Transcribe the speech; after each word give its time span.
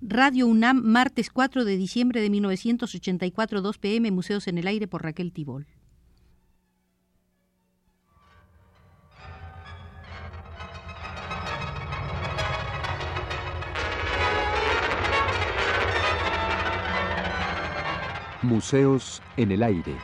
Radio 0.00 0.46
UNAM, 0.46 0.80
martes 0.84 1.28
4 1.28 1.64
de 1.64 1.76
diciembre 1.76 2.20
de 2.20 2.30
1984, 2.30 3.60
2 3.60 3.78
pm, 3.78 4.12
Museos 4.12 4.46
en 4.46 4.58
el 4.58 4.68
Aire 4.68 4.86
por 4.86 5.02
Raquel 5.02 5.32
Tibol. 5.32 5.66
Museos 18.42 19.20
en 19.36 19.50
el 19.50 19.64
Aire. 19.64 19.96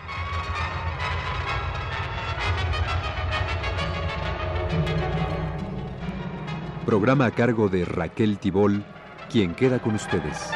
Programa 6.85 7.27
a 7.27 7.31
cargo 7.31 7.69
de 7.69 7.85
Raquel 7.85 8.39
Tibol 8.39 8.85
quien 9.35 9.53
queda 9.57 9.81
con 9.81 9.97
ustedes. 9.97 10.49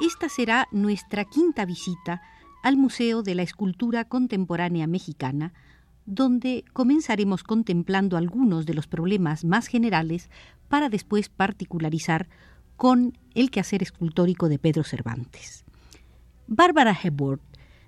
Esta 0.00 0.28
será 0.28 0.68
nuestra 0.70 1.24
quinta 1.24 1.64
visita 1.64 2.22
al 2.62 2.76
Museo 2.76 3.24
de 3.24 3.34
la 3.34 3.42
Escultura 3.42 4.04
Contemporánea 4.04 4.86
Mexicana, 4.86 5.52
donde 6.06 6.64
comenzaremos 6.72 7.42
contemplando 7.42 8.16
algunos 8.16 8.66
de 8.66 8.74
los 8.74 8.86
problemas 8.86 9.44
más 9.44 9.66
generales 9.66 10.30
para 10.68 10.88
después 10.88 11.28
particularizar 11.28 12.28
con 12.82 13.16
el 13.36 13.52
quehacer 13.52 13.80
escultórico 13.80 14.48
de 14.48 14.58
Pedro 14.58 14.82
Cervantes. 14.82 15.64
Bárbara 16.48 16.98
Hepworth, 17.00 17.40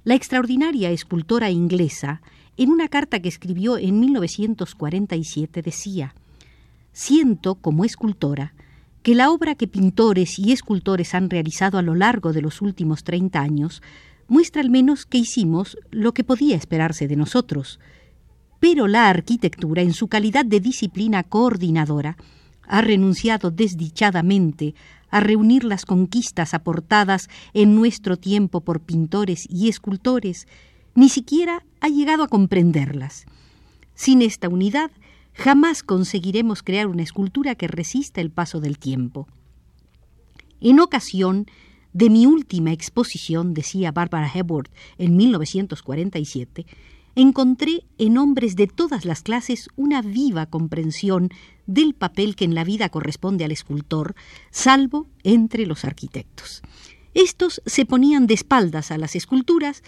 la 0.05 0.14
extraordinaria 0.14 0.92
escultora 0.92 1.51
inglesa, 1.51 2.23
en 2.56 2.70
una 2.70 2.86
carta 2.86 3.19
que 3.19 3.28
escribió 3.28 3.77
en 3.77 3.98
1947 3.98 5.62
decía, 5.62 6.14
Siento, 6.92 7.56
como 7.56 7.84
escultora, 7.84 8.55
que 9.03 9.17
la 9.17 9.33
obra 9.33 9.56
que 9.56 9.67
pintores 9.67 10.39
y 10.39 10.53
escultores 10.53 11.12
han 11.17 11.29
realizado 11.29 11.77
a 11.77 11.83
lo 11.83 11.97
largo 11.97 12.33
de 12.33 12.42
los 12.42 12.62
últimos 12.62 13.03
30 13.03 13.41
años 13.41 13.83
muestra 14.29 14.62
al 14.62 14.70
menos 14.70 15.06
que 15.06 15.19
hicimos 15.19 15.77
lo 15.91 16.14
que 16.14 16.23
podía 16.23 16.55
esperarse 16.55 17.08
de 17.08 17.17
nosotros. 17.17 17.81
Pero 18.61 18.86
la 18.86 19.08
arquitectura, 19.08 19.83
en 19.83 19.92
su 19.92 20.06
calidad 20.06 20.45
de 20.45 20.61
disciplina 20.61 21.25
coordinadora, 21.25 22.17
ha 22.67 22.81
renunciado 22.81 23.51
desdichadamente 23.51 24.75
a 25.11 25.20
reunir 25.20 25.65
las 25.65 25.84
conquistas 25.84 26.55
aportadas 26.55 27.29
en 27.53 27.77
nuestro 27.77 28.17
tiempo 28.17 28.62
por 28.62 28.81
pintores 28.81 29.47
y 29.48 29.69
escultores, 29.69 30.48
ni 30.95 31.09
siquiera 31.09 31.65
ha 31.81 31.89
llegado 31.89 32.25
a 32.25 32.29
comprenderlas. 32.29 33.27
Sin 33.95 34.23
esta 34.23 34.48
unidad, 34.48 34.91
jamás 35.35 35.83
conseguiremos 35.83 36.62
crear 36.62 36.87
una 36.87 37.03
escultura 37.03 37.55
que 37.55 37.69
resista 37.69 38.20
el 38.20 38.31
paso 38.31 38.61
del 38.61 38.79
tiempo. 38.79 39.29
En 40.61 40.81
ocasión 40.81 41.47
de 41.92 42.11
mi 42.11 42.27
última 42.27 42.73
exposición, 42.73 43.55
decía 43.55 43.92
Barbara 43.92 44.31
Hepworth 44.33 44.73
en 44.98 45.17
1947, 45.17 46.67
encontré 47.15 47.85
en 47.98 48.19
hombres 48.19 48.57
de 48.57 48.67
todas 48.67 49.05
las 49.05 49.23
clases 49.23 49.69
una 49.77 50.03
viva 50.03 50.47
comprensión 50.47 51.31
del 51.67 51.95
papel 51.95 52.37
que 52.37 52.45
en 52.45 52.55
la 52.55 52.65
vida 52.65 52.89
corresponde 52.89 53.45
al 53.45 53.53
escultor, 53.53 54.15
salvo 54.51 55.09
entre 55.23 55.67
los 55.67 55.84
arquitectos. 55.84 56.62
Estos 57.15 57.62
se 57.65 57.87
ponían 57.87 58.27
de 58.27 58.34
espaldas 58.34 58.91
a 58.91 58.98
las 58.98 59.15
esculturas 59.15 59.83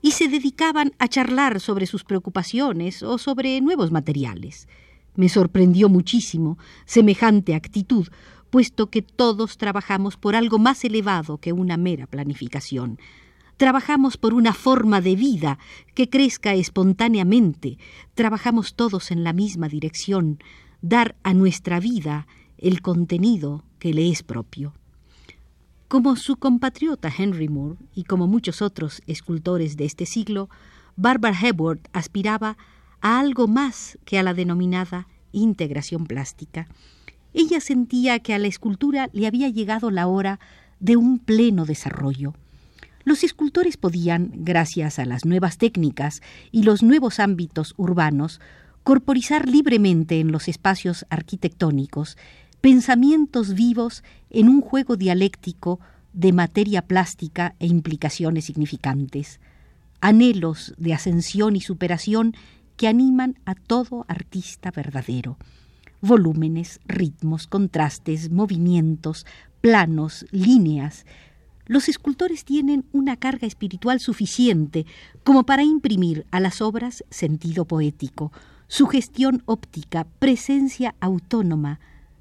y 0.00 0.12
se 0.12 0.28
dedicaban 0.28 0.92
a 0.98 1.08
charlar 1.08 1.60
sobre 1.60 1.86
sus 1.86 2.04
preocupaciones 2.04 3.02
o 3.02 3.18
sobre 3.18 3.60
nuevos 3.60 3.90
materiales. 3.90 4.68
Me 5.16 5.28
sorprendió 5.28 5.88
muchísimo 5.88 6.58
semejante 6.86 7.54
actitud, 7.54 8.06
puesto 8.50 8.90
que 8.90 9.02
todos 9.02 9.58
trabajamos 9.58 10.16
por 10.16 10.36
algo 10.36 10.58
más 10.58 10.84
elevado 10.84 11.38
que 11.38 11.52
una 11.52 11.76
mera 11.76 12.06
planificación. 12.06 12.98
Trabajamos 13.56 14.16
por 14.16 14.34
una 14.34 14.54
forma 14.54 15.00
de 15.00 15.16
vida 15.16 15.58
que 15.94 16.08
crezca 16.08 16.54
espontáneamente. 16.54 17.76
Trabajamos 18.14 18.74
todos 18.74 19.10
en 19.10 19.24
la 19.24 19.32
misma 19.32 19.68
dirección, 19.68 20.38
dar 20.82 21.16
a 21.22 21.34
nuestra 21.34 21.80
vida 21.80 22.26
el 22.56 22.82
contenido 22.82 23.64
que 23.78 23.94
le 23.94 24.10
es 24.10 24.22
propio. 24.22 24.74
Como 25.88 26.16
su 26.16 26.36
compatriota 26.36 27.10
Henry 27.16 27.48
Moore 27.48 27.78
y 27.94 28.04
como 28.04 28.26
muchos 28.26 28.60
otros 28.60 29.00
escultores 29.06 29.76
de 29.76 29.86
este 29.86 30.04
siglo, 30.04 30.50
Barbara 30.96 31.38
Hepworth 31.40 31.88
aspiraba 31.92 32.58
a 33.00 33.20
algo 33.20 33.48
más 33.48 33.98
que 34.04 34.18
a 34.18 34.22
la 34.22 34.34
denominada 34.34 35.06
integración 35.32 36.06
plástica. 36.06 36.68
Ella 37.32 37.60
sentía 37.60 38.18
que 38.18 38.34
a 38.34 38.38
la 38.38 38.48
escultura 38.48 39.08
le 39.12 39.26
había 39.26 39.48
llegado 39.48 39.90
la 39.90 40.06
hora 40.06 40.40
de 40.80 40.96
un 40.96 41.18
pleno 41.18 41.64
desarrollo. 41.64 42.34
Los 43.04 43.24
escultores 43.24 43.76
podían, 43.76 44.32
gracias 44.34 44.98
a 44.98 45.04
las 45.04 45.24
nuevas 45.24 45.56
técnicas 45.56 46.20
y 46.50 46.64
los 46.64 46.82
nuevos 46.82 47.20
ámbitos 47.20 47.74
urbanos, 47.76 48.40
corporizar 48.88 49.46
libremente 49.46 50.18
en 50.18 50.32
los 50.32 50.48
espacios 50.48 51.04
arquitectónicos 51.10 52.16
pensamientos 52.62 53.52
vivos 53.52 54.02
en 54.30 54.48
un 54.48 54.62
juego 54.62 54.96
dialéctico 54.96 55.78
de 56.14 56.32
materia 56.32 56.80
plástica 56.80 57.54
e 57.58 57.66
implicaciones 57.66 58.46
significantes, 58.46 59.40
anhelos 60.00 60.72
de 60.78 60.94
ascensión 60.94 61.54
y 61.54 61.60
superación 61.60 62.34
que 62.78 62.88
animan 62.88 63.38
a 63.44 63.54
todo 63.56 64.06
artista 64.08 64.70
verdadero. 64.70 65.36
Volúmenes, 66.00 66.80
ritmos, 66.86 67.46
contrastes, 67.46 68.30
movimientos, 68.30 69.26
planos, 69.60 70.24
líneas, 70.30 71.04
los 71.66 71.90
escultores 71.90 72.46
tienen 72.46 72.86
una 72.92 73.18
carga 73.18 73.46
espiritual 73.46 74.00
suficiente 74.00 74.86
como 75.24 75.44
para 75.44 75.62
imprimir 75.62 76.24
a 76.30 76.40
las 76.40 76.62
obras 76.62 77.04
sentido 77.10 77.66
poético, 77.66 78.32
sugestión 78.68 79.42
óptica, 79.46 80.06
presencia 80.18 80.94
autónoma. 81.00 81.80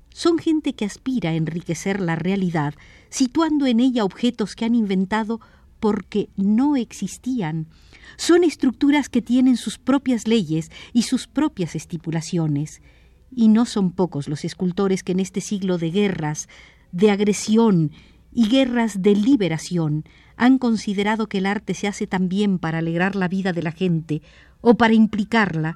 Son 0.10 0.40
gente 0.40 0.74
que 0.74 0.86
aspira 0.86 1.32
a 1.32 1.36
enriquecer 1.36 2.00
la 2.00 2.16
realidad, 2.16 2.74
situando 3.10 3.68
en 3.68 3.80
ella 3.80 4.04
objetos 4.04 4.56
que 4.56 4.66
han 4.66 4.74
inventado 4.74 5.40
porque 5.80 6.30
no 6.36 6.76
existían. 6.76 7.68
Son 8.16 8.44
estructuras 8.44 9.10
que 9.10 9.22
tienen 9.22 9.58
sus 9.58 9.78
propias 9.78 10.28
leyes 10.28 10.72
y 10.94 11.04
sus 11.04 11.28
propias 11.28 11.76
estipulaciones. 11.76 12.82
Y 13.30 13.50
no 13.50 13.66
son 13.66 13.92
pocos 13.92 14.28
los 14.28 14.44
escultores 14.46 15.04
que 15.04 15.12
en 15.12 15.20
este 15.20 15.42
siglo 15.42 15.78
de 15.78 15.92
guerras, 15.92 16.48
de 16.92 17.12
agresión 17.12 17.92
y 18.34 18.48
guerras 18.48 19.02
de 19.02 19.16
liberación 19.16 20.06
han 20.38 20.58
considerado 20.58 21.28
que 21.28 21.40
el 21.40 21.46
arte 21.46 21.74
se 21.74 21.88
hace 21.88 22.08
también 22.08 22.58
para 22.58 22.78
alegrar 22.78 23.16
la 23.16 23.28
vida 23.28 23.54
de 23.54 23.64
la 23.64 23.72
gente 23.72 24.22
o 24.62 24.76
para 24.76 24.94
implicarla 24.94 25.76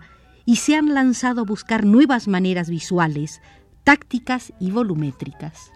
y 0.52 0.58
se 0.58 0.76
han 0.76 0.94
lanzado 0.94 1.40
a 1.40 1.46
buscar 1.46 1.86
nuevas 1.86 2.28
maneras 2.28 2.70
visuales, 2.70 3.42
tácticas 3.86 4.52
y 4.60 4.72
volumétricas. 4.72 5.72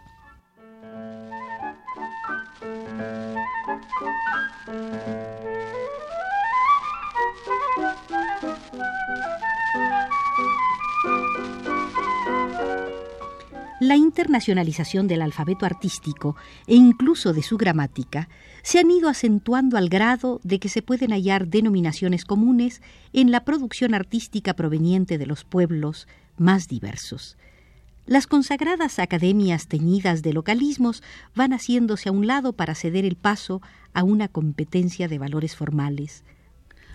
La 13.88 13.96
internacionalización 13.96 15.08
del 15.08 15.22
alfabeto 15.22 15.66
artístico 15.66 16.36
e 16.68 16.76
incluso 16.76 17.34
de 17.34 17.44
su 17.44 17.58
gramática 17.58 18.30
se 18.64 18.80
han 18.80 18.90
ido 18.90 19.10
acentuando 19.10 19.78
al 19.78 19.90
grado 19.90 20.40
de 20.44 20.60
que 20.60 20.70
se 20.70 20.82
pueden 20.82 21.12
hallar 21.12 21.48
denominaciones 21.48 22.26
comunes 22.26 22.82
en 23.14 23.32
la 23.32 23.46
producción 23.46 23.94
artística 23.94 24.56
proveniente 24.56 25.18
de 25.18 25.28
los 25.28 25.44
pueblos 25.44 26.08
más 26.38 26.68
diversos. 26.68 27.38
Las 28.08 28.28
consagradas 28.28 29.00
academias 29.00 29.68
teñidas 29.68 30.22
de 30.22 30.34
localismos 30.34 31.02
van 31.36 31.52
haciéndose 31.52 32.10
a 32.10 32.12
un 32.12 32.28
lado 32.28 32.54
para 32.54 32.76
ceder 32.76 33.06
el 33.06 33.16
paso 33.16 33.62
a 33.94 34.04
una 34.04 34.28
competencia 34.28 35.08
de 35.08 35.18
valores 35.18 35.56
formales. 35.56 36.24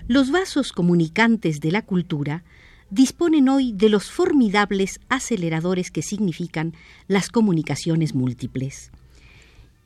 Los 0.06 0.30
vasos 0.30 0.72
comunicantes 0.72 1.60
de 1.60 1.72
la 1.72 1.82
cultura 1.82 2.42
disponen 2.90 3.48
hoy 3.48 3.72
de 3.72 3.88
los 3.88 4.10
formidables 4.10 5.00
aceleradores 5.08 5.90
que 5.90 6.02
significan 6.02 6.74
las 7.08 7.28
comunicaciones 7.28 8.14
múltiples. 8.14 8.90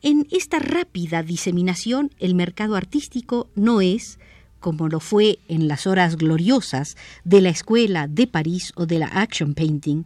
En 0.01 0.27
esta 0.31 0.59
rápida 0.59 1.23
diseminación 1.23 2.11
el 2.19 2.35
mercado 2.35 2.75
artístico 2.75 3.49
no 3.55 3.81
es, 3.81 4.19
como 4.59 4.87
lo 4.87 4.99
fue 4.99 5.39
en 5.47 5.67
las 5.67 5.87
horas 5.87 6.17
gloriosas 6.17 6.97
de 7.23 7.41
la 7.41 7.49
escuela 7.49 8.07
de 8.07 8.27
París 8.27 8.71
o 8.75 8.85
de 8.85 8.99
la 8.99 9.07
action 9.07 9.53
painting, 9.53 10.03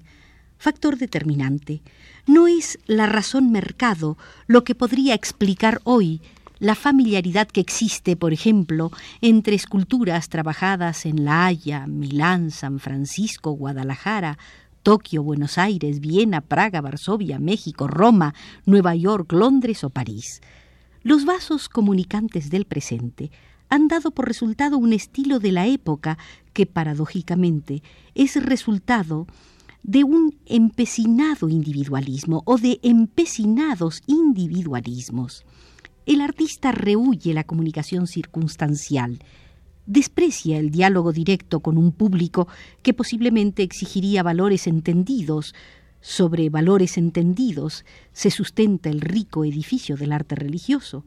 factor 0.57 0.97
determinante. 0.97 1.81
No 2.27 2.47
es 2.47 2.77
la 2.85 3.07
razón 3.07 3.51
mercado 3.51 4.17
lo 4.47 4.63
que 4.63 4.75
podría 4.75 5.15
explicar 5.15 5.81
hoy 5.83 6.21
la 6.59 6.75
familiaridad 6.75 7.47
que 7.47 7.61
existe, 7.61 8.15
por 8.15 8.33
ejemplo, 8.33 8.91
entre 9.21 9.55
esculturas 9.55 10.29
trabajadas 10.29 11.05
en 11.05 11.23
La 11.23 11.45
Haya, 11.45 11.87
Milán, 11.87 12.51
San 12.51 12.79
Francisco, 12.79 13.51
Guadalajara, 13.51 14.37
Tokio, 14.83 15.23
Buenos 15.23 15.57
Aires, 15.57 15.99
Viena, 15.99 16.41
Praga, 16.41 16.81
Varsovia, 16.81 17.39
México, 17.39 17.87
Roma, 17.87 18.33
Nueva 18.65 18.95
York, 18.95 19.31
Londres 19.31 19.83
o 19.83 19.89
París. 19.89 20.41
Los 21.01 21.25
vasos 21.25 21.69
comunicantes 21.69 22.49
del 22.49 22.65
presente 22.65 23.31
han 23.69 23.87
dado 23.87 24.11
por 24.11 24.27
resultado 24.27 24.77
un 24.77 24.93
estilo 24.93 25.39
de 25.39 25.51
la 25.51 25.67
época 25.67 26.17
que, 26.53 26.65
paradójicamente, 26.65 27.83
es 28.15 28.41
resultado 28.43 29.27
de 29.83 30.03
un 30.03 30.35
empecinado 30.45 31.47
individualismo 31.47 32.41
o 32.45 32.57
de 32.57 32.79
empecinados 32.83 34.01
individualismos. 34.07 35.45
El 36.09 36.21
artista 36.21 36.71
rehuye 36.71 37.35
la 37.35 37.43
comunicación 37.43 38.07
circunstancial, 38.07 39.19
desprecia 39.85 40.57
el 40.57 40.71
diálogo 40.71 41.13
directo 41.13 41.59
con 41.59 41.77
un 41.77 41.91
público 41.91 42.47
que 42.81 42.95
posiblemente 42.95 43.61
exigiría 43.61 44.23
valores 44.23 44.65
entendidos. 44.65 45.53
Sobre 46.01 46.49
valores 46.49 46.97
entendidos 46.97 47.85
se 48.11 48.31
sustenta 48.31 48.89
el 48.89 49.01
rico 49.01 49.45
edificio 49.45 49.97
del 49.97 50.11
arte 50.11 50.33
religioso, 50.33 51.05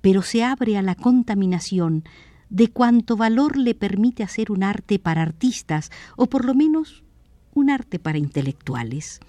pero 0.00 0.22
se 0.22 0.42
abre 0.42 0.78
a 0.78 0.82
la 0.82 0.94
contaminación 0.94 2.02
de 2.48 2.68
cuanto 2.68 3.18
valor 3.18 3.58
le 3.58 3.74
permite 3.74 4.22
hacer 4.22 4.50
un 4.50 4.62
arte 4.62 4.98
para 4.98 5.20
artistas, 5.20 5.90
o 6.16 6.26
por 6.26 6.46
lo 6.46 6.54
menos 6.54 7.04
un 7.52 7.68
arte 7.68 7.98
para 7.98 8.16
intelectuales. 8.16 9.20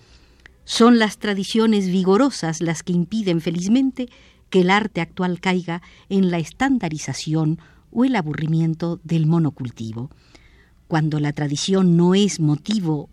Son 0.64 0.98
las 0.98 1.18
tradiciones 1.18 1.88
vigorosas 1.88 2.62
las 2.62 2.84
que 2.84 2.94
impiden 2.94 3.42
felizmente 3.42 4.08
que 4.54 4.62
el 4.62 4.70
arte 4.70 5.02
actual 5.02 5.40
caiga 5.40 5.82
en 6.10 6.30
la 6.30 6.38
estandarización 6.38 7.58
o 7.90 8.06
el 8.06 8.16
aburrimiento 8.16 9.00
del 9.04 9.26
monocultivo. 9.26 10.12
Cuando 10.88 11.20
la 11.20 11.34
tradición 11.34 11.98
no 11.98 12.14
es 12.14 12.40
motivo 12.40 13.10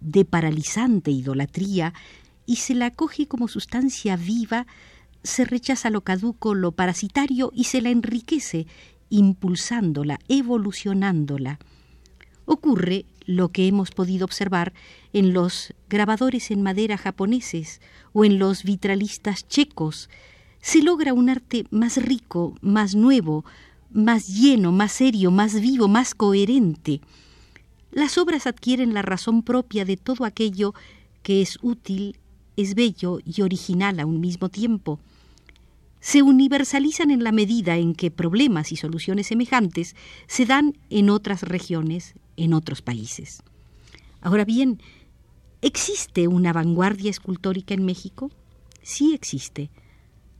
de 0.00 0.26
paralizante 0.26 1.10
idolatría 1.10 1.94
y 2.44 2.56
se 2.56 2.74
la 2.74 2.88
acoge 2.88 3.26
como 3.26 3.48
sustancia 3.48 4.16
viva, 4.16 4.66
se 5.22 5.46
rechaza 5.46 5.88
lo 5.88 6.02
caduco, 6.02 6.52
lo 6.54 6.72
parasitario 6.72 7.52
y 7.54 7.64
se 7.64 7.80
la 7.80 7.88
enriquece, 7.88 8.66
impulsándola, 9.08 10.18
evolucionándola. 10.28 11.58
Ocurre 12.44 13.06
lo 13.24 13.48
que 13.48 13.66
hemos 13.66 13.92
podido 13.92 14.26
observar 14.26 14.74
en 15.14 15.32
los 15.32 15.72
grabadores 15.88 16.50
en 16.50 16.60
madera 16.60 16.98
japoneses 16.98 17.80
o 18.12 18.26
en 18.26 18.38
los 18.38 18.62
vitralistas 18.62 19.48
checos, 19.48 20.10
se 20.62 20.80
logra 20.80 21.12
un 21.12 21.28
arte 21.28 21.66
más 21.70 21.96
rico, 21.96 22.54
más 22.62 22.94
nuevo, 22.94 23.44
más 23.90 24.28
lleno, 24.28 24.70
más 24.72 24.92
serio, 24.92 25.30
más 25.32 25.60
vivo, 25.60 25.88
más 25.88 26.14
coherente. 26.14 27.00
Las 27.90 28.16
obras 28.16 28.46
adquieren 28.46 28.94
la 28.94 29.02
razón 29.02 29.42
propia 29.42 29.84
de 29.84 29.96
todo 29.96 30.24
aquello 30.24 30.72
que 31.24 31.42
es 31.42 31.58
útil, 31.62 32.16
es 32.56 32.74
bello 32.74 33.18
y 33.24 33.42
original 33.42 33.98
a 33.98 34.06
un 34.06 34.20
mismo 34.20 34.48
tiempo. 34.48 35.00
Se 36.00 36.22
universalizan 36.22 37.10
en 37.10 37.24
la 37.24 37.32
medida 37.32 37.76
en 37.76 37.94
que 37.94 38.12
problemas 38.12 38.70
y 38.70 38.76
soluciones 38.76 39.26
semejantes 39.26 39.96
se 40.28 40.46
dan 40.46 40.78
en 40.90 41.10
otras 41.10 41.42
regiones, 41.42 42.14
en 42.36 42.54
otros 42.54 42.82
países. 42.82 43.42
Ahora 44.20 44.44
bien, 44.44 44.80
¿existe 45.60 46.28
una 46.28 46.52
vanguardia 46.52 47.10
escultórica 47.10 47.74
en 47.74 47.84
México? 47.84 48.30
Sí 48.82 49.12
existe 49.12 49.70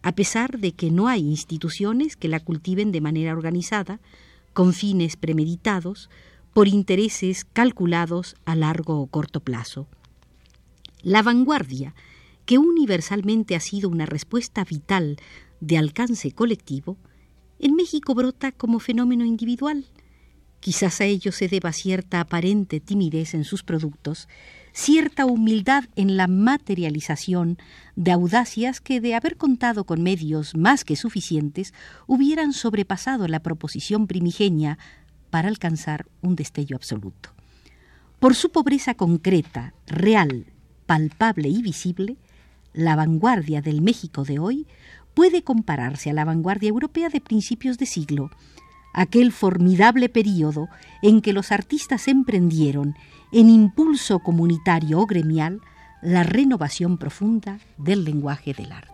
a 0.02 0.12
pesar 0.12 0.58
de 0.58 0.72
que 0.72 0.90
no 0.90 1.08
hay 1.08 1.20
instituciones 1.20 2.16
que 2.16 2.28
la 2.28 2.40
cultiven 2.40 2.92
de 2.92 3.00
manera 3.00 3.32
organizada, 3.32 4.00
con 4.52 4.72
fines 4.72 5.16
premeditados, 5.16 6.10
por 6.52 6.68
intereses 6.68 7.44
calculados 7.44 8.36
a 8.44 8.54
largo 8.54 9.00
o 9.00 9.06
corto 9.06 9.40
plazo. 9.40 9.86
La 11.02 11.22
vanguardia, 11.22 11.94
que 12.44 12.58
universalmente 12.58 13.54
ha 13.56 13.60
sido 13.60 13.88
una 13.88 14.06
respuesta 14.06 14.64
vital 14.64 15.16
de 15.60 15.78
alcance 15.78 16.32
colectivo, 16.32 16.96
en 17.58 17.74
México 17.74 18.14
brota 18.14 18.52
como 18.52 18.80
fenómeno 18.80 19.24
individual. 19.24 19.86
Quizás 20.60 21.00
a 21.00 21.04
ello 21.04 21.32
se 21.32 21.48
deba 21.48 21.72
cierta 21.72 22.20
aparente 22.20 22.80
timidez 22.80 23.34
en 23.34 23.44
sus 23.44 23.62
productos, 23.62 24.28
cierta 24.72 25.26
humildad 25.26 25.84
en 25.96 26.16
la 26.16 26.26
materialización 26.26 27.58
de 27.96 28.12
audacias 28.12 28.80
que, 28.80 29.00
de 29.00 29.14
haber 29.14 29.36
contado 29.36 29.84
con 29.84 30.02
medios 30.02 30.56
más 30.56 30.84
que 30.84 30.96
suficientes, 30.96 31.74
hubieran 32.06 32.52
sobrepasado 32.52 33.28
la 33.28 33.40
proposición 33.40 34.06
primigenia 34.06 34.78
para 35.30 35.48
alcanzar 35.48 36.06
un 36.20 36.36
destello 36.36 36.76
absoluto. 36.76 37.30
Por 38.18 38.34
su 38.34 38.50
pobreza 38.50 38.94
concreta, 38.94 39.74
real, 39.86 40.46
palpable 40.86 41.48
y 41.48 41.62
visible, 41.62 42.16
la 42.72 42.96
vanguardia 42.96 43.60
del 43.60 43.82
México 43.82 44.24
de 44.24 44.38
hoy 44.38 44.66
puede 45.14 45.42
compararse 45.42 46.10
a 46.10 46.12
la 46.12 46.24
vanguardia 46.24 46.68
europea 46.68 47.08
de 47.08 47.20
principios 47.20 47.78
de 47.78 47.86
siglo, 47.86 48.30
aquel 48.94 49.32
formidable 49.32 50.08
período 50.08 50.68
en 51.02 51.20
que 51.20 51.32
los 51.32 51.52
artistas 51.52 52.08
emprendieron 52.08 52.94
en 53.32 53.48
impulso 53.48 54.18
comunitario 54.18 55.00
o 55.00 55.06
gremial 55.06 55.60
la 56.02 56.22
renovación 56.22 56.98
profunda 56.98 57.58
del 57.78 58.04
lenguaje 58.04 58.52
del 58.52 58.72
arte. 58.72 58.92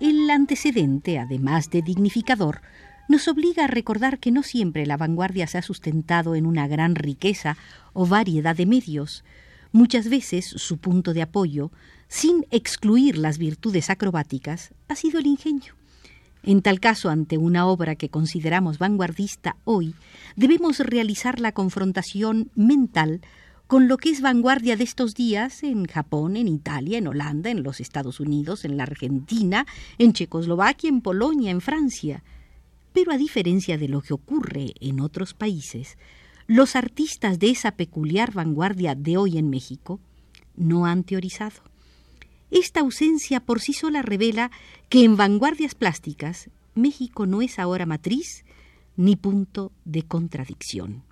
El 0.00 0.28
antecedente, 0.28 1.18
además 1.18 1.70
de 1.70 1.80
dignificador, 1.80 2.60
nos 3.08 3.28
obliga 3.28 3.64
a 3.64 3.68
recordar 3.68 4.18
que 4.18 4.30
no 4.30 4.42
siempre 4.42 4.86
la 4.86 4.96
vanguardia 4.96 5.46
se 5.46 5.58
ha 5.58 5.62
sustentado 5.62 6.34
en 6.34 6.46
una 6.46 6.68
gran 6.68 6.94
riqueza 6.94 7.56
o 7.92 8.06
variedad 8.06 8.56
de 8.56 8.66
medios. 8.66 9.24
Muchas 9.72 10.08
veces 10.08 10.46
su 10.46 10.78
punto 10.78 11.14
de 11.14 11.22
apoyo, 11.22 11.70
sin 12.08 12.46
excluir 12.50 13.16
las 13.16 13.38
virtudes 13.38 13.90
acrobáticas, 13.90 14.72
ha 14.88 14.94
sido 14.94 15.18
el 15.18 15.26
ingenio. 15.26 15.74
En 16.44 16.60
tal 16.60 16.80
caso, 16.80 17.08
ante 17.08 17.38
una 17.38 17.66
obra 17.66 17.94
que 17.94 18.08
consideramos 18.08 18.78
vanguardista 18.78 19.56
hoy, 19.64 19.94
debemos 20.34 20.80
realizar 20.80 21.38
la 21.38 21.52
confrontación 21.52 22.50
mental 22.56 23.20
con 23.68 23.88
lo 23.88 23.96
que 23.96 24.10
es 24.10 24.20
vanguardia 24.20 24.76
de 24.76 24.84
estos 24.84 25.14
días 25.14 25.62
en 25.62 25.86
Japón, 25.86 26.36
en 26.36 26.48
Italia, 26.48 26.98
en 26.98 27.06
Holanda, 27.06 27.48
en 27.50 27.62
los 27.62 27.80
Estados 27.80 28.20
Unidos, 28.20 28.64
en 28.64 28.76
la 28.76 28.82
Argentina, 28.82 29.66
en 29.98 30.12
Checoslovaquia, 30.12 30.90
en 30.90 31.00
Polonia, 31.00 31.50
en 31.50 31.60
Francia. 31.60 32.22
Pero 32.92 33.12
a 33.12 33.18
diferencia 33.18 33.78
de 33.78 33.88
lo 33.88 34.00
que 34.00 34.14
ocurre 34.14 34.74
en 34.80 35.00
otros 35.00 35.34
países, 35.34 35.96
los 36.46 36.76
artistas 36.76 37.38
de 37.38 37.50
esa 37.50 37.72
peculiar 37.72 38.32
vanguardia 38.32 38.94
de 38.94 39.16
hoy 39.16 39.38
en 39.38 39.48
México 39.48 40.00
no 40.56 40.86
han 40.86 41.04
teorizado. 41.04 41.62
Esta 42.50 42.80
ausencia 42.80 43.40
por 43.40 43.60
sí 43.60 43.72
sola 43.72 44.02
revela 44.02 44.50
que 44.90 45.04
en 45.04 45.16
vanguardias 45.16 45.74
plásticas 45.74 46.50
México 46.74 47.26
no 47.26 47.40
es 47.40 47.58
ahora 47.58 47.86
matriz 47.86 48.44
ni 48.96 49.16
punto 49.16 49.72
de 49.84 50.02
contradicción. 50.02 51.02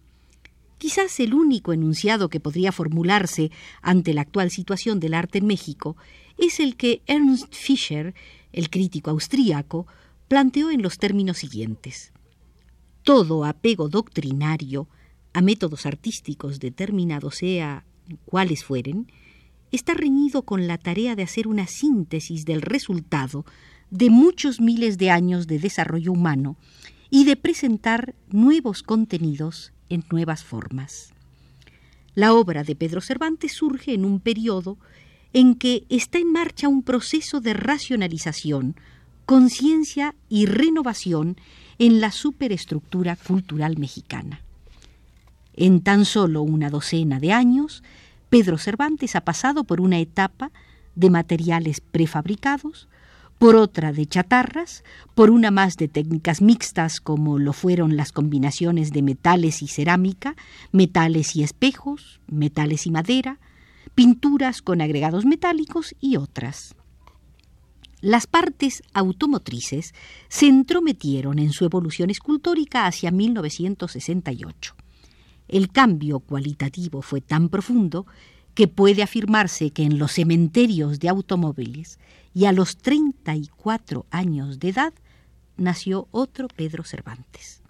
Quizás 0.77 1.21
el 1.21 1.35
único 1.35 1.73
enunciado 1.73 2.29
que 2.29 2.41
podría 2.41 2.73
formularse 2.73 3.51
ante 3.83 4.15
la 4.15 4.23
actual 4.23 4.51
situación 4.51 4.99
del 5.01 5.15
arte 5.15 5.39
en 5.39 5.47
México 5.47 5.97
es 6.39 6.59
el 6.59 6.77
que 6.77 7.03
Ernst 7.07 7.55
Fischer, 7.55 8.15
el 8.53 8.71
crítico 8.71 9.11
austríaco, 9.11 9.87
planteó 10.31 10.71
en 10.71 10.81
los 10.81 10.99
términos 10.99 11.39
siguientes. 11.39 12.13
Todo 13.03 13.45
apego 13.45 13.89
doctrinario 13.89 14.87
a 15.33 15.43
métodos 15.43 15.87
artísticos 15.87 16.61
determinados, 16.61 17.39
sea 17.39 17.85
cuales 18.27 18.63
fueren, 18.63 19.11
está 19.73 19.93
reñido 19.93 20.43
con 20.43 20.69
la 20.69 20.79
tarea 20.79 21.17
de 21.17 21.25
hacer 21.25 21.49
una 21.49 21.67
síntesis 21.67 22.45
del 22.45 22.63
resultado 22.63 23.45
de 23.91 24.09
muchos 24.09 24.61
miles 24.61 24.99
de 24.99 25.11
años 25.11 25.49
de 25.49 25.59
desarrollo 25.59 26.13
humano 26.13 26.57
y 27.11 27.25
de 27.25 27.35
presentar 27.35 28.15
nuevos 28.29 28.85
contenidos 28.85 29.73
en 29.89 30.05
nuevas 30.13 30.45
formas. 30.45 31.13
La 32.15 32.35
obra 32.35 32.63
de 32.63 32.77
Pedro 32.77 33.01
Cervantes 33.01 33.53
surge 33.53 33.95
en 33.95 34.05
un 34.05 34.21
periodo 34.21 34.79
en 35.33 35.57
que 35.57 35.87
está 35.89 36.19
en 36.21 36.31
marcha 36.31 36.69
un 36.69 36.85
proceso 36.85 37.41
de 37.41 37.53
racionalización 37.53 38.77
conciencia 39.31 40.17
y 40.29 40.47
renovación 40.47 41.37
en 41.79 42.01
la 42.01 42.11
superestructura 42.11 43.15
cultural 43.15 43.79
mexicana. 43.79 44.41
En 45.55 45.83
tan 45.83 46.05
solo 46.05 46.43
una 46.43 46.69
docena 46.69 47.21
de 47.21 47.33
años, 47.33 47.85
Pedro 48.29 48.59
Cervantes 48.59 49.15
ha 49.15 49.21
pasado 49.21 49.63
por 49.63 49.81
una 49.81 50.01
etapa 50.01 50.51
de 50.97 51.11
materiales 51.11 51.81
prefabricados, 51.81 52.89
por 53.39 53.55
otra 53.55 53.93
de 53.93 54.05
chatarras, 54.05 54.83
por 55.15 55.31
una 55.31 55.53
más 55.53 55.77
de 55.77 55.87
técnicas 55.87 56.43
mixtas 56.43 57.01
como 57.01 57.39
lo 57.39 57.53
fueron 57.53 57.97
las 57.97 58.11
combinaciones 58.11 58.91
de 58.91 59.03
metales 59.03 59.63
y 59.63 59.69
cerámica, 59.69 60.35
metales 60.73 61.37
y 61.37 61.45
espejos, 61.45 62.21
metales 62.27 62.85
y 62.85 62.91
madera, 62.91 63.39
pinturas 63.95 64.61
con 64.61 64.81
agregados 64.81 65.25
metálicos 65.25 65.95
y 66.01 66.17
otras. 66.17 66.75
Las 68.01 68.27
partes 68.27 68.83
automotrices 68.95 69.95
se 70.29 70.47
entrometieron 70.47 71.39
en 71.39 71.53
su 71.53 71.65
evolución 71.67 72.09
escultórica 72.09 72.87
hacia 72.87 73.11
1968. 73.11 74.75
El 75.49 75.71
cambio 75.71 76.21
cualitativo 76.21 77.03
fue 77.03 77.21
tan 77.21 77.49
profundo 77.49 78.07
que 78.55 78.69
puede 78.69 79.03
afirmarse 79.03 79.71
que 79.71 79.83
en 79.83 79.99
los 79.99 80.13
cementerios 80.13 80.99
de 80.99 81.09
automóviles 81.09 81.99
y 82.33 82.47
a 82.47 82.53
los 82.53 82.79
34 82.79 84.07
años 84.11 84.59
de 84.61 84.69
edad 84.71 84.95
nació 85.57 86.09
otro 86.11 86.49
Pedro 86.49 86.85
Cervantes. 86.85 87.63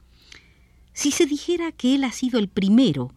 Si 0.93 1.11
se 1.11 1.27
dijera 1.27 1.73
que 1.73 1.95
él 1.95 2.05
ha 2.05 2.13
sido 2.13 2.39
el 2.39 2.49
primero 2.49 3.13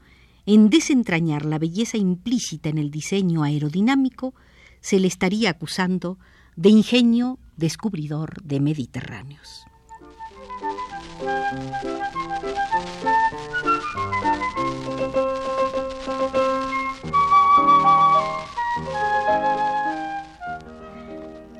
en 0.45 0.69
desentrañar 0.69 1.45
la 1.45 1.59
belleza 1.59 1.97
implícita 1.97 2.69
en 2.69 2.77
el 2.77 2.89
diseño 2.89 3.43
aerodinámico, 3.43 4.33
se 4.81 4.99
le 4.99 5.07
estaría 5.07 5.49
acusando 5.49 6.17
de 6.55 6.69
ingenio 6.69 7.39
descubridor 7.57 8.41
de 8.43 8.59
Mediterráneos. 8.59 9.65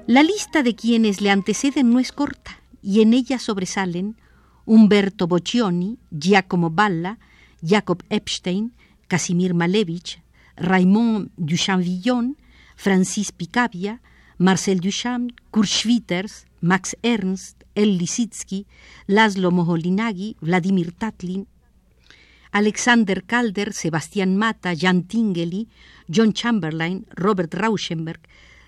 La 0.06 0.22
lista 0.22 0.64
de 0.64 0.76
quienes 0.76 1.22
le 1.22 1.32
anteceden 1.32 1.92
no 1.92 2.00
es 2.00 2.12
corta 2.12 2.60
y 2.82 3.02
en 3.02 3.14
ella 3.14 3.40
sobresalen 3.40 4.18
Umberto 4.66 5.28
Boccioni, 5.28 5.98
Giacomo 6.12 6.70
Balla, 6.70 7.18
Jacob 7.66 8.04
Epstein, 8.10 8.74
Casimir 9.08 9.54
Malevich, 9.54 10.22
Raymond 10.56 11.32
Duchamp-Villon, 11.38 12.38
Francis 12.76 13.32
Picabia, 13.32 14.02
Marcel 14.38 14.80
Duchamp, 14.80 15.32
Kurt 15.52 15.68
Schwitters, 15.68 16.46
Max 16.62 16.96
Ernst, 17.02 17.64
El 17.76 17.98
Lisitsky, 17.98 18.66
Laszlo 19.08 19.52
Moholy-Nagy, 19.52 20.38
Vladimir 20.42 20.92
Tatlin, 20.94 21.48
Alexander 22.52 23.24
Calder, 23.24 23.74
Sebastián 23.74 24.38
Mata, 24.38 24.74
Jan 24.76 25.04
Tinguely, 25.08 25.68
John 26.08 26.34
Chamberlain, 26.34 27.06
Robert 27.16 27.54
Rauschenberg, 27.54 28.22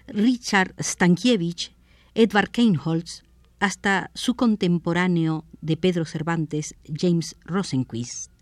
Richard 0.08 0.74
Stankiewicz, 0.80 1.72
Edward 2.16 2.50
Keinholz, 2.50 3.24
hasta 3.60 4.10
su 4.14 4.36
contemporáneo 4.36 5.46
de 5.62 5.78
Pedro 5.78 6.06
Cervantes, 6.06 6.76
James 6.86 7.36
Rosenquist. 7.46 8.35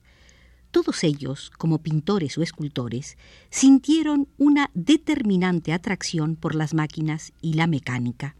Todos 0.73 1.03
ellos, 1.03 1.51
como 1.55 1.83
pintores 1.83 2.35
o 2.39 2.41
escultores, 2.41 3.15
sintieron 3.51 4.27
una 4.39 4.71
determinante 4.73 5.71
atracción 5.71 6.35
por 6.35 6.55
las 6.55 6.73
máquinas 6.73 7.31
y 7.43 7.53
la 7.53 7.67
mecánica. 7.67 8.35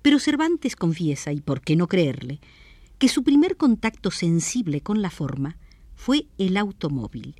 Pero 0.00 0.18
Cervantes 0.18 0.76
confiesa, 0.76 1.30
y 1.30 1.42
por 1.42 1.60
qué 1.60 1.76
no 1.76 1.88
creerle, 1.88 2.40
que 2.96 3.08
su 3.08 3.22
primer 3.22 3.58
contacto 3.58 4.10
sensible 4.10 4.80
con 4.80 5.02
la 5.02 5.10
forma 5.10 5.58
fue 5.94 6.24
el 6.38 6.56
automóvil, 6.56 7.36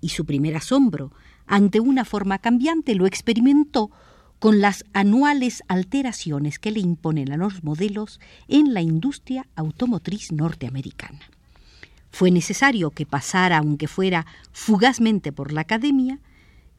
y 0.00 0.08
su 0.08 0.24
primer 0.24 0.56
asombro 0.56 1.12
ante 1.44 1.78
una 1.78 2.06
forma 2.06 2.38
cambiante 2.38 2.94
lo 2.94 3.04
experimentó 3.04 3.90
con 4.38 4.62
las 4.62 4.86
anuales 4.94 5.62
alteraciones 5.68 6.58
que 6.58 6.70
le 6.70 6.80
imponen 6.80 7.30
a 7.32 7.36
los 7.36 7.62
modelos 7.62 8.18
en 8.48 8.72
la 8.72 8.80
industria 8.80 9.46
automotriz 9.56 10.32
norteamericana. 10.32 11.20
Fue 12.12 12.30
necesario 12.30 12.90
que 12.90 13.06
pasara, 13.06 13.58
aunque 13.58 13.88
fuera 13.88 14.26
fugazmente 14.52 15.32
por 15.32 15.50
la 15.50 15.62
academia, 15.62 16.20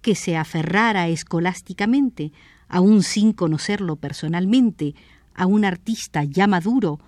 que 0.02 0.13
se 0.16 0.38
aferrara 0.38 1.08
escolásticamente, 1.08 2.32
aun 2.70 3.02
sin 3.02 3.34
conocerlo 3.34 3.96
personalmente, 3.96 4.94
a 5.34 5.48
un 5.48 5.66
artista 5.66 6.24
ya 6.24 6.46
maduro 6.46 7.00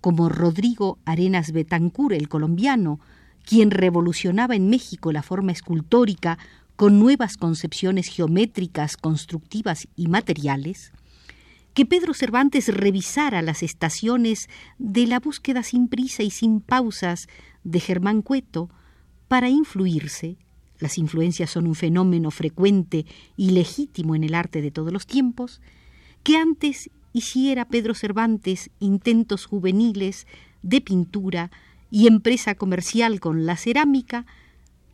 como 0.00 0.30
Rodrigo 0.30 0.98
Arenas 1.04 1.52
Betancur, 1.52 2.14
el 2.14 2.28
colombiano, 2.28 3.00
quien 3.44 3.70
revolucionaba 3.70 4.56
en 4.56 4.70
México 4.70 5.12
la 5.12 5.22
forma 5.22 5.52
escultórica 5.52 6.38
con 6.76 6.98
nuevas 6.98 7.36
concepciones 7.36 8.08
geométricas, 8.08 8.96
constructivas 8.96 9.88
y 9.94 10.08
materiales, 10.08 10.92
que 11.74 11.84
Pedro 11.84 12.14
Cervantes 12.14 12.68
revisara 12.68 13.42
las 13.42 13.62
estaciones 13.62 14.48
de 14.78 15.06
la 15.06 15.18
búsqueda 15.18 15.62
sin 15.62 15.88
prisa 15.88 16.22
y 16.22 16.30
sin 16.30 16.60
pausas 16.60 17.28
de 17.64 17.80
Germán 17.80 18.22
Cueto 18.22 18.70
para 19.26 19.48
influirse, 19.48 20.36
las 20.78 20.98
influencias 20.98 21.50
son 21.50 21.66
un 21.66 21.74
fenómeno 21.74 22.30
frecuente 22.30 23.06
y 23.36 23.50
legítimo 23.50 24.14
en 24.14 24.24
el 24.24 24.34
arte 24.34 24.60
de 24.62 24.70
todos 24.70 24.92
los 24.92 25.06
tiempos, 25.06 25.60
que 26.22 26.36
antes 26.36 26.90
hiciera 27.12 27.64
Pedro 27.66 27.94
Cervantes 27.94 28.70
intentos 28.80 29.46
juveniles 29.46 30.26
de 30.62 30.80
pintura 30.80 31.50
y 31.90 32.06
empresa 32.06 32.54
comercial 32.54 33.20
con 33.20 33.46
la 33.46 33.56
cerámica 33.56 34.26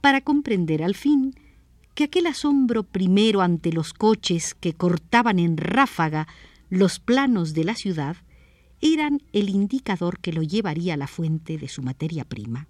para 0.00 0.20
comprender 0.20 0.82
al 0.82 0.94
fin 0.94 1.34
que 1.94 2.04
aquel 2.04 2.26
asombro 2.26 2.82
primero 2.82 3.40
ante 3.40 3.72
los 3.72 3.92
coches 3.92 4.54
que 4.54 4.74
cortaban 4.74 5.38
en 5.38 5.56
ráfaga 5.56 6.28
los 6.70 7.00
planos 7.00 7.52
de 7.52 7.64
la 7.64 7.74
ciudad 7.74 8.16
eran 8.80 9.22
el 9.32 9.50
indicador 9.50 10.20
que 10.20 10.32
lo 10.32 10.42
llevaría 10.42 10.94
a 10.94 10.96
la 10.96 11.06
fuente 11.06 11.58
de 11.58 11.68
su 11.68 11.82
materia 11.82 12.24
prima. 12.24 12.68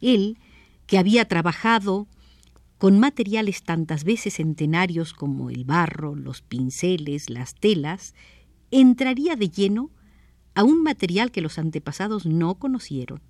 Él, 0.00 0.38
que 0.86 0.98
había 0.98 1.26
trabajado 1.26 2.06
con 2.78 3.00
materiales 3.00 3.62
tantas 3.62 4.04
veces 4.04 4.34
centenarios 4.34 5.14
como 5.14 5.50
el 5.50 5.64
barro, 5.64 6.14
los 6.14 6.42
pinceles, 6.42 7.30
las 7.30 7.54
telas, 7.54 8.14
entraría 8.70 9.34
de 9.34 9.48
lleno 9.48 9.90
a 10.54 10.62
un 10.62 10.82
material 10.82 11.30
que 11.30 11.40
los 11.40 11.58
antepasados 11.58 12.26
no 12.26 12.56
conocieron, 12.56 13.22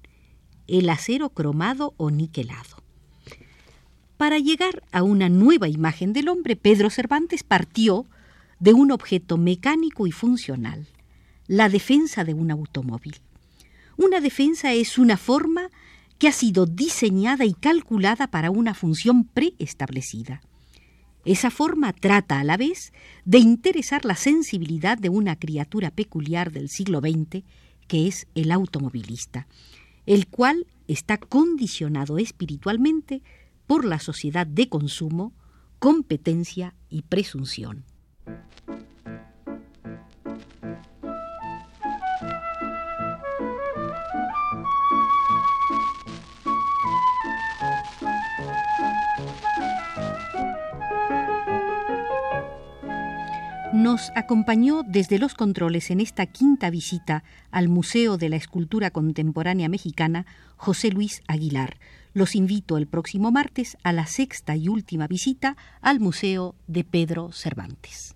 el 0.66 0.88
acero 0.90 1.30
cromado 1.30 1.94
o 1.96 2.10
niquelado. 2.10 2.82
Para 4.16 4.38
llegar 4.38 4.82
a 4.92 5.02
una 5.02 5.28
nueva 5.28 5.68
imagen 5.68 6.12
del 6.12 6.28
hombre, 6.28 6.56
Pedro 6.56 6.90
Cervantes 6.90 7.44
partió 7.44 8.06
de 8.58 8.72
un 8.72 8.90
objeto 8.90 9.36
mecánico 9.36 10.06
y 10.06 10.12
funcional, 10.12 10.86
la 11.46 11.68
defensa 11.68 12.24
de 12.24 12.34
un 12.34 12.50
automóvil. 12.50 13.16
Una 13.96 14.20
defensa 14.20 14.72
es 14.72 14.98
una 14.98 15.16
forma 15.16 15.70
que 16.18 16.28
ha 16.28 16.32
sido 16.32 16.66
diseñada 16.66 17.44
y 17.44 17.54
calculada 17.54 18.26
para 18.26 18.50
una 18.50 18.74
función 18.74 19.24
preestablecida. 19.24 20.40
Esa 21.24 21.50
forma 21.50 21.92
trata 21.92 22.40
a 22.40 22.44
la 22.44 22.56
vez 22.56 22.92
de 23.24 23.38
interesar 23.38 24.04
la 24.04 24.14
sensibilidad 24.14 24.96
de 24.96 25.08
una 25.08 25.36
criatura 25.36 25.90
peculiar 25.90 26.52
del 26.52 26.68
siglo 26.68 27.00
XX, 27.00 27.42
que 27.88 28.06
es 28.06 28.26
el 28.34 28.52
automovilista, 28.52 29.46
el 30.06 30.28
cual 30.28 30.66
está 30.88 31.18
condicionado 31.18 32.18
espiritualmente 32.18 33.22
por 33.66 33.84
la 33.84 33.98
sociedad 33.98 34.46
de 34.46 34.68
consumo, 34.68 35.32
competencia 35.78 36.74
y 36.88 37.02
presunción. 37.02 37.84
Nos 53.72 54.10
acompañó 54.16 54.82
desde 54.82 55.18
los 55.18 55.34
controles 55.34 55.90
en 55.90 56.00
esta 56.00 56.26
quinta 56.26 56.70
visita 56.70 57.22
al 57.50 57.68
Museo 57.68 58.16
de 58.16 58.28
la 58.28 58.36
Escultura 58.36 58.90
Contemporánea 58.90 59.68
Mexicana 59.68 60.26
José 60.56 60.90
Luis 60.90 61.22
Aguilar, 61.28 61.76
los 62.14 62.34
invito 62.34 62.78
el 62.78 62.86
próximo 62.86 63.30
martes 63.30 63.76
a 63.82 63.92
la 63.92 64.06
sexta 64.06 64.56
y 64.56 64.68
última 64.68 65.06
visita 65.06 65.56
al 65.82 66.00
Museo 66.00 66.54
de 66.66 66.82
Pedro 66.82 67.30
Cervantes. 67.32 68.15